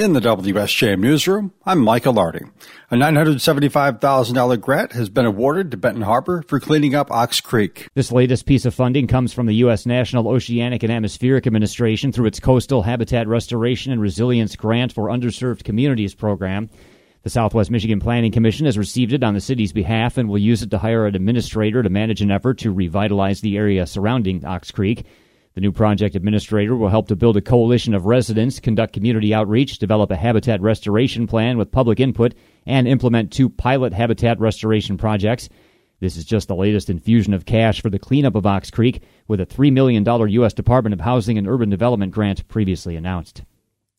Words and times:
In 0.00 0.14
the 0.14 0.20
WSJM 0.20 0.98
newsroom, 0.98 1.52
I'm 1.66 1.78
Michael 1.80 2.14
Larding. 2.14 2.54
A 2.90 2.94
$975,000 2.94 4.58
grant 4.58 4.92
has 4.92 5.10
been 5.10 5.26
awarded 5.26 5.70
to 5.70 5.76
Benton 5.76 6.00
Harbor 6.00 6.42
for 6.48 6.58
cleaning 6.58 6.94
up 6.94 7.10
Ox 7.10 7.42
Creek. 7.42 7.86
This 7.94 8.10
latest 8.10 8.46
piece 8.46 8.64
of 8.64 8.72
funding 8.72 9.06
comes 9.06 9.34
from 9.34 9.44
the 9.44 9.56
U.S. 9.56 9.84
National 9.84 10.26
Oceanic 10.28 10.82
and 10.82 10.90
Atmospheric 10.90 11.46
Administration 11.46 12.12
through 12.12 12.28
its 12.28 12.40
Coastal 12.40 12.80
Habitat 12.80 13.28
Restoration 13.28 13.92
and 13.92 14.00
Resilience 14.00 14.56
Grant 14.56 14.90
for 14.90 15.08
Underserved 15.08 15.64
Communities 15.64 16.14
program. 16.14 16.70
The 17.22 17.28
Southwest 17.28 17.70
Michigan 17.70 18.00
Planning 18.00 18.32
Commission 18.32 18.64
has 18.64 18.78
received 18.78 19.12
it 19.12 19.22
on 19.22 19.34
the 19.34 19.40
city's 19.42 19.74
behalf 19.74 20.16
and 20.16 20.30
will 20.30 20.38
use 20.38 20.62
it 20.62 20.70
to 20.70 20.78
hire 20.78 21.04
an 21.04 21.14
administrator 21.14 21.82
to 21.82 21.90
manage 21.90 22.22
an 22.22 22.30
effort 22.30 22.56
to 22.60 22.72
revitalize 22.72 23.42
the 23.42 23.58
area 23.58 23.86
surrounding 23.86 24.46
Ox 24.46 24.70
Creek. 24.70 25.04
The 25.60 25.66
new 25.66 25.72
project 25.72 26.16
administrator 26.16 26.74
will 26.74 26.88
help 26.88 27.08
to 27.08 27.16
build 27.16 27.36
a 27.36 27.42
coalition 27.42 27.92
of 27.92 28.06
residents, 28.06 28.60
conduct 28.60 28.94
community 28.94 29.34
outreach, 29.34 29.78
develop 29.78 30.10
a 30.10 30.16
habitat 30.16 30.62
restoration 30.62 31.26
plan 31.26 31.58
with 31.58 31.70
public 31.70 32.00
input, 32.00 32.32
and 32.64 32.88
implement 32.88 33.30
two 33.30 33.50
pilot 33.50 33.92
habitat 33.92 34.40
restoration 34.40 34.96
projects. 34.96 35.50
This 36.00 36.16
is 36.16 36.24
just 36.24 36.48
the 36.48 36.56
latest 36.56 36.88
infusion 36.88 37.34
of 37.34 37.44
cash 37.44 37.82
for 37.82 37.90
the 37.90 37.98
cleanup 37.98 38.36
of 38.36 38.46
Ox 38.46 38.70
Creek, 38.70 39.02
with 39.28 39.38
a 39.38 39.44
$3 39.44 39.70
million 39.70 40.02
U.S. 40.30 40.54
Department 40.54 40.94
of 40.94 41.02
Housing 41.02 41.36
and 41.36 41.46
Urban 41.46 41.68
Development 41.68 42.10
grant 42.10 42.48
previously 42.48 42.96
announced. 42.96 43.42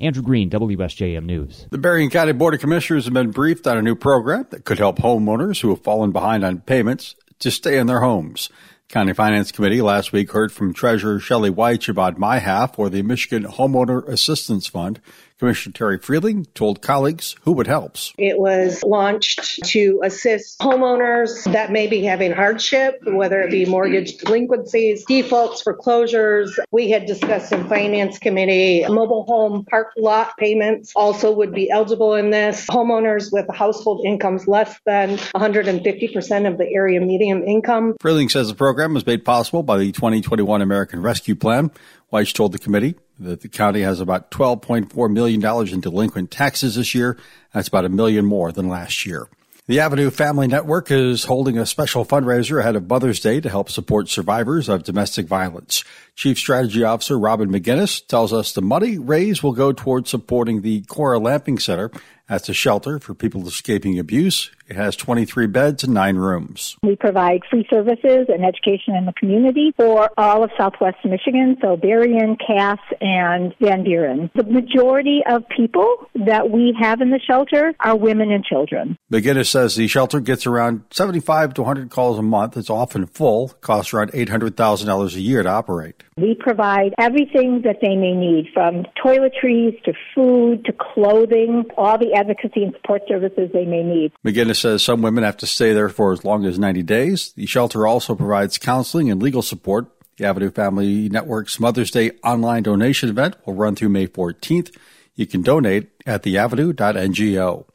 Andrew 0.00 0.24
Green, 0.24 0.50
WSJM 0.50 1.24
News. 1.24 1.68
The 1.70 1.78
Berrien 1.78 2.10
County 2.10 2.32
Board 2.32 2.54
of 2.54 2.60
Commissioners 2.60 3.04
have 3.04 3.14
been 3.14 3.30
briefed 3.30 3.68
on 3.68 3.78
a 3.78 3.82
new 3.82 3.94
program 3.94 4.48
that 4.50 4.64
could 4.64 4.80
help 4.80 4.98
homeowners 4.98 5.60
who 5.60 5.68
have 5.68 5.84
fallen 5.84 6.10
behind 6.10 6.44
on 6.44 6.62
payments 6.62 7.14
to 7.38 7.52
stay 7.52 7.78
in 7.78 7.86
their 7.86 8.00
homes. 8.00 8.50
County 8.94 9.12
Finance 9.12 9.50
Committee 9.50 9.82
last 9.82 10.12
week 10.12 10.30
heard 10.30 10.52
from 10.52 10.72
Treasurer 10.72 11.18
Shelley 11.18 11.50
Weich 11.50 11.88
about 11.88 12.16
MIHAF 12.16 12.78
or 12.78 12.88
the 12.88 13.02
Michigan 13.02 13.42
Homeowner 13.42 14.06
Assistance 14.06 14.68
Fund 14.68 15.00
Commissioner 15.38 15.72
Terry 15.72 15.98
Freeling 15.98 16.44
told 16.54 16.80
colleagues 16.80 17.34
who 17.42 17.60
it 17.60 17.66
helps. 17.66 18.12
It 18.16 18.38
was 18.38 18.82
launched 18.84 19.64
to 19.64 20.00
assist 20.04 20.60
homeowners 20.60 21.50
that 21.52 21.72
may 21.72 21.88
be 21.88 22.04
having 22.04 22.30
hardship, 22.30 23.00
whether 23.04 23.40
it 23.40 23.50
be 23.50 23.66
mortgage 23.66 24.16
delinquencies, 24.18 25.04
defaults, 25.06 25.62
foreclosures. 25.62 26.56
We 26.70 26.90
had 26.90 27.06
discussed 27.06 27.52
in 27.52 27.68
Finance 27.68 28.18
Committee 28.20 28.86
mobile 28.88 29.24
home 29.24 29.64
park 29.64 29.88
lot 29.96 30.36
payments 30.38 30.92
also 30.94 31.32
would 31.32 31.52
be 31.52 31.68
eligible 31.68 32.14
in 32.14 32.30
this. 32.30 32.66
Homeowners 32.66 33.32
with 33.32 33.46
household 33.52 34.06
incomes 34.06 34.46
less 34.46 34.78
than 34.86 35.16
150% 35.16 36.48
of 36.48 36.58
the 36.58 36.68
area 36.72 37.00
median 37.00 37.42
income. 37.42 37.96
Freeling 38.00 38.28
says 38.28 38.48
the 38.48 38.54
program 38.54 38.94
was 38.94 39.04
made 39.04 39.24
possible 39.24 39.64
by 39.64 39.78
the 39.78 39.90
2021 39.90 40.62
American 40.62 41.02
Rescue 41.02 41.34
Plan. 41.34 41.72
Weich 42.12 42.32
told 42.32 42.52
the 42.52 42.58
committee 42.58 42.94
that 43.18 43.40
the 43.40 43.48
county 43.48 43.82
has 43.82 44.00
about 44.00 44.30
$12.4 44.30 45.12
million 45.12 45.72
in 45.72 45.80
delinquent 45.80 46.30
taxes 46.30 46.74
this 46.76 46.94
year. 46.94 47.16
That's 47.52 47.68
about 47.68 47.84
a 47.84 47.88
million 47.88 48.24
more 48.24 48.52
than 48.52 48.68
last 48.68 49.06
year. 49.06 49.28
The 49.66 49.80
Avenue 49.80 50.10
Family 50.10 50.46
Network 50.46 50.90
is 50.90 51.24
holding 51.24 51.56
a 51.56 51.64
special 51.64 52.04
fundraiser 52.04 52.60
ahead 52.60 52.76
of 52.76 52.86
Mother's 52.86 53.18
Day 53.18 53.40
to 53.40 53.48
help 53.48 53.70
support 53.70 54.10
survivors 54.10 54.68
of 54.68 54.84
domestic 54.84 55.26
violence. 55.26 55.84
Chief 56.16 56.38
Strategy 56.38 56.84
Officer 56.84 57.18
Robin 57.18 57.50
McGinnis 57.50 58.06
tells 58.06 58.32
us 58.32 58.52
the 58.52 58.62
money 58.62 58.98
raised 58.98 59.42
will 59.42 59.52
go 59.52 59.72
towards 59.72 60.10
supporting 60.10 60.62
the 60.62 60.82
Cora 60.82 61.18
Lamping 61.18 61.58
Center 61.58 61.90
that's 62.28 62.48
a 62.48 62.54
shelter 62.54 62.98
for 62.98 63.14
people 63.14 63.46
escaping 63.46 63.98
abuse. 63.98 64.50
It 64.66 64.76
has 64.76 64.96
23 64.96 65.46
beds 65.46 65.84
and 65.84 65.92
nine 65.92 66.16
rooms. 66.16 66.74
We 66.82 66.96
provide 66.96 67.42
free 67.50 67.66
services 67.68 68.28
and 68.28 68.46
education 68.46 68.94
in 68.94 69.04
the 69.04 69.12
community 69.12 69.74
for 69.76 70.08
all 70.16 70.42
of 70.42 70.50
Southwest 70.56 70.96
Michigan, 71.04 71.58
so 71.60 71.76
Berrien, 71.76 72.38
Cass, 72.38 72.78
and 73.02 73.54
Van 73.60 73.84
Buren. 73.84 74.30
The 74.34 74.44
majority 74.44 75.20
of 75.28 75.46
people 75.54 76.06
that 76.14 76.50
we 76.50 76.74
have 76.80 77.02
in 77.02 77.10
the 77.10 77.20
shelter 77.20 77.74
are 77.80 77.94
women 77.94 78.30
and 78.30 78.42
children. 78.42 78.96
McGinnis 79.12 79.48
says 79.48 79.76
the 79.76 79.86
shelter 79.86 80.20
gets 80.20 80.46
around 80.46 80.84
75 80.92 81.52
to 81.54 81.62
100 81.62 81.90
calls 81.90 82.18
a 82.18 82.22
month. 82.22 82.56
It's 82.56 82.70
often 82.70 83.04
full, 83.04 83.48
costs 83.60 83.92
around 83.92 84.12
$800,000 84.12 85.14
a 85.14 85.20
year 85.20 85.42
to 85.42 85.48
operate. 85.50 86.03
We 86.16 86.34
provide 86.34 86.94
everything 86.96 87.62
that 87.62 87.78
they 87.80 87.96
may 87.96 88.12
need 88.12 88.48
from 88.54 88.86
toiletries 89.04 89.82
to 89.82 89.92
food 90.14 90.64
to 90.64 90.72
clothing, 90.72 91.64
all 91.76 91.98
the 91.98 92.14
advocacy 92.14 92.62
and 92.62 92.72
support 92.74 93.02
services 93.08 93.50
they 93.52 93.64
may 93.64 93.82
need. 93.82 94.12
McGinnis 94.24 94.60
says 94.60 94.84
some 94.84 95.02
women 95.02 95.24
have 95.24 95.36
to 95.38 95.46
stay 95.46 95.72
there 95.72 95.88
for 95.88 96.12
as 96.12 96.24
long 96.24 96.44
as 96.44 96.56
90 96.56 96.84
days. 96.84 97.32
The 97.32 97.46
shelter 97.46 97.86
also 97.86 98.14
provides 98.14 98.58
counseling 98.58 99.10
and 99.10 99.20
legal 99.20 99.42
support. 99.42 99.86
The 100.16 100.26
Avenue 100.26 100.52
Family 100.52 101.08
Network's 101.08 101.58
Mother's 101.58 101.90
Day 101.90 102.12
online 102.22 102.62
donation 102.62 103.08
event 103.08 103.34
will 103.44 103.54
run 103.54 103.74
through 103.74 103.88
May 103.88 104.06
14th. 104.06 104.76
You 105.16 105.26
can 105.26 105.42
donate 105.42 105.90
at 106.06 106.22
theavenue.ngo. 106.22 107.66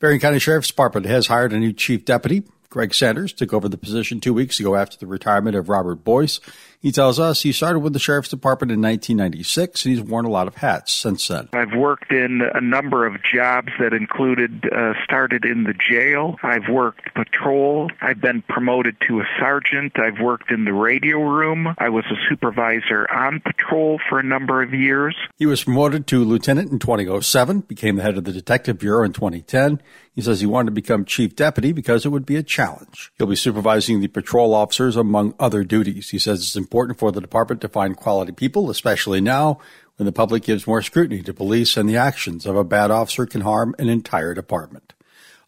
Berrien 0.00 0.20
County 0.20 0.40
Sheriff's 0.40 0.68
Department 0.68 1.06
has 1.06 1.28
hired 1.28 1.52
a 1.52 1.58
new 1.58 1.72
chief 1.72 2.04
deputy. 2.04 2.42
Greg 2.68 2.92
Sanders 2.92 3.32
took 3.32 3.54
over 3.54 3.68
the 3.68 3.78
position 3.78 4.20
two 4.20 4.34
weeks 4.34 4.60
ago 4.60 4.76
after 4.76 4.98
the 4.98 5.06
retirement 5.06 5.56
of 5.56 5.68
Robert 5.68 6.04
Boyce. 6.04 6.40
He 6.86 6.92
tells 6.92 7.18
us 7.18 7.42
he 7.42 7.50
started 7.50 7.80
with 7.80 7.94
the 7.94 7.98
Sheriff's 7.98 8.28
Department 8.28 8.70
in 8.70 8.80
1996 8.80 9.84
and 9.84 9.96
he's 9.96 10.04
worn 10.04 10.24
a 10.24 10.30
lot 10.30 10.46
of 10.46 10.54
hats 10.54 10.92
since 10.92 11.26
then. 11.26 11.48
I've 11.52 11.74
worked 11.74 12.12
in 12.12 12.42
a 12.54 12.60
number 12.60 13.04
of 13.04 13.20
jobs 13.24 13.72
that 13.80 13.92
included, 13.92 14.72
uh, 14.72 14.92
started 15.02 15.44
in 15.44 15.64
the 15.64 15.74
jail. 15.74 16.36
I've 16.44 16.68
worked 16.68 17.12
patrol. 17.12 17.90
I've 18.00 18.20
been 18.20 18.40
promoted 18.42 18.98
to 19.08 19.18
a 19.18 19.24
sergeant. 19.36 19.98
I've 19.98 20.20
worked 20.20 20.52
in 20.52 20.64
the 20.64 20.72
radio 20.72 21.18
room. 21.18 21.74
I 21.76 21.88
was 21.88 22.04
a 22.04 22.28
supervisor 22.28 23.10
on 23.10 23.40
patrol 23.40 23.98
for 24.08 24.20
a 24.20 24.22
number 24.22 24.62
of 24.62 24.72
years. 24.72 25.16
He 25.38 25.46
was 25.46 25.64
promoted 25.64 26.06
to 26.06 26.24
lieutenant 26.24 26.70
in 26.70 26.78
2007, 26.78 27.62
became 27.62 27.96
the 27.96 28.04
head 28.04 28.16
of 28.16 28.22
the 28.22 28.32
Detective 28.32 28.78
Bureau 28.78 29.04
in 29.04 29.12
2010. 29.12 29.80
He 30.14 30.22
says 30.22 30.40
he 30.40 30.46
wanted 30.46 30.66
to 30.66 30.70
become 30.70 31.04
chief 31.04 31.36
deputy 31.36 31.72
because 31.72 32.06
it 32.06 32.08
would 32.08 32.24
be 32.24 32.36
a 32.36 32.42
challenge. 32.42 33.12
He'll 33.18 33.26
be 33.26 33.36
supervising 33.36 34.00
the 34.00 34.08
patrol 34.08 34.54
officers 34.54 34.96
among 34.96 35.34
other 35.38 35.62
duties. 35.62 36.08
He 36.08 36.18
says 36.18 36.38
it's 36.40 36.56
important 36.56 36.75
for 36.98 37.10
the 37.10 37.20
department 37.20 37.60
to 37.62 37.68
find 37.68 37.96
quality 37.96 38.32
people, 38.32 38.70
especially 38.70 39.20
now 39.20 39.58
when 39.96 40.06
the 40.06 40.12
public 40.12 40.42
gives 40.42 40.66
more 40.66 40.82
scrutiny 40.82 41.22
to 41.22 41.32
police 41.32 41.76
and 41.76 41.88
the 41.88 41.96
actions 41.96 42.46
of 42.46 42.56
a 42.56 42.64
bad 42.64 42.90
officer 42.90 43.26
can 43.26 43.40
harm 43.40 43.74
an 43.78 43.88
entire 43.88 44.34
department. 44.34 44.92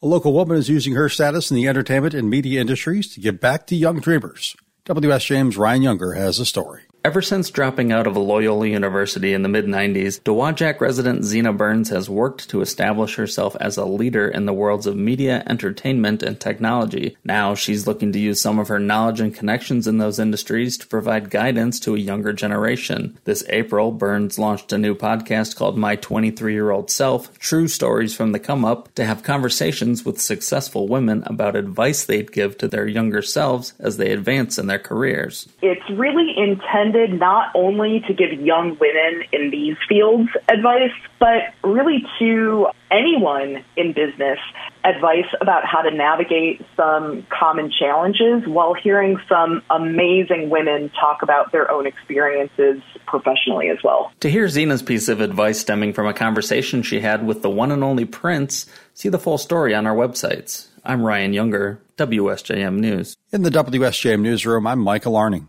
A 0.00 0.06
local 0.06 0.32
woman 0.32 0.56
is 0.56 0.68
using 0.68 0.94
her 0.94 1.08
status 1.08 1.50
in 1.50 1.56
the 1.56 1.68
entertainment 1.68 2.14
and 2.14 2.30
media 2.30 2.60
industries 2.60 3.12
to 3.14 3.20
give 3.20 3.40
back 3.40 3.66
to 3.66 3.76
young 3.76 4.00
dreamers. 4.00 4.56
WSJM's 4.86 5.56
Ryan 5.56 5.82
Younger 5.82 6.12
has 6.12 6.38
a 6.38 6.46
story. 6.46 6.87
Ever 7.08 7.22
since 7.22 7.48
dropping 7.48 7.90
out 7.90 8.06
of 8.06 8.18
Loyola 8.18 8.66
University 8.66 9.32
in 9.32 9.42
the 9.42 9.48
mid 9.48 9.64
90s, 9.64 10.20
Dowagiac 10.20 10.78
resident 10.78 11.24
Zena 11.24 11.54
Burns 11.54 11.88
has 11.88 12.10
worked 12.10 12.50
to 12.50 12.60
establish 12.60 13.14
herself 13.14 13.56
as 13.58 13.78
a 13.78 13.86
leader 13.86 14.28
in 14.28 14.44
the 14.44 14.52
worlds 14.52 14.86
of 14.86 14.94
media, 14.94 15.42
entertainment, 15.46 16.22
and 16.22 16.38
technology. 16.38 17.16
Now 17.24 17.54
she's 17.54 17.86
looking 17.86 18.12
to 18.12 18.18
use 18.18 18.42
some 18.42 18.58
of 18.58 18.68
her 18.68 18.78
knowledge 18.78 19.20
and 19.20 19.34
connections 19.34 19.86
in 19.86 19.96
those 19.96 20.18
industries 20.18 20.76
to 20.76 20.86
provide 20.86 21.30
guidance 21.30 21.80
to 21.80 21.94
a 21.94 21.98
younger 21.98 22.34
generation. 22.34 23.16
This 23.24 23.42
April, 23.48 23.90
Burns 23.90 24.38
launched 24.38 24.70
a 24.74 24.76
new 24.76 24.94
podcast 24.94 25.56
called 25.56 25.78
My 25.78 25.96
23 25.96 26.52
Year 26.52 26.70
Old 26.70 26.90
Self 26.90 27.38
True 27.38 27.68
Stories 27.68 28.14
from 28.14 28.32
the 28.32 28.38
Come 28.38 28.66
Up 28.66 28.94
to 28.96 29.06
have 29.06 29.22
conversations 29.22 30.04
with 30.04 30.20
successful 30.20 30.86
women 30.86 31.22
about 31.24 31.56
advice 31.56 32.04
they'd 32.04 32.32
give 32.32 32.58
to 32.58 32.68
their 32.68 32.86
younger 32.86 33.22
selves 33.22 33.72
as 33.78 33.96
they 33.96 34.10
advance 34.10 34.58
in 34.58 34.66
their 34.66 34.78
careers. 34.78 35.48
It's 35.62 35.88
really 35.88 36.34
intense 36.36 36.97
intended 36.98 37.18
not 37.18 37.50
only 37.54 38.02
to 38.06 38.14
give 38.14 38.32
young 38.32 38.76
women 38.78 39.24
in 39.32 39.50
these 39.50 39.76
fields 39.88 40.28
advice, 40.48 40.92
but 41.18 41.54
really 41.62 42.04
to 42.18 42.68
anyone 42.90 43.64
in 43.76 43.92
business 43.92 44.38
advice 44.84 45.26
about 45.40 45.64
how 45.64 45.82
to 45.82 45.90
navigate 45.90 46.64
some 46.76 47.26
common 47.28 47.70
challenges 47.70 48.46
while 48.46 48.74
hearing 48.74 49.18
some 49.28 49.62
amazing 49.70 50.48
women 50.50 50.90
talk 51.00 51.22
about 51.22 51.52
their 51.52 51.70
own 51.70 51.86
experiences 51.86 52.80
professionally 53.06 53.68
as 53.68 53.78
well. 53.82 54.12
To 54.20 54.30
hear 54.30 54.48
Zena's 54.48 54.82
piece 54.82 55.08
of 55.08 55.20
advice 55.20 55.60
stemming 55.60 55.92
from 55.92 56.06
a 56.06 56.14
conversation 56.14 56.82
she 56.82 57.00
had 57.00 57.26
with 57.26 57.42
the 57.42 57.50
one 57.50 57.72
and 57.72 57.84
only 57.84 58.04
Prince, 58.04 58.66
see 58.94 59.08
the 59.08 59.18
full 59.18 59.38
story 59.38 59.74
on 59.74 59.86
our 59.86 59.94
websites. 59.94 60.68
I'm 60.84 61.02
Ryan 61.02 61.32
Younger, 61.32 61.80
WSJM 61.98 62.78
News. 62.78 63.16
In 63.32 63.42
the 63.42 63.50
WSJM 63.50 64.20
newsroom, 64.20 64.66
I'm 64.66 64.78
Michael 64.78 65.16
Arning. 65.16 65.46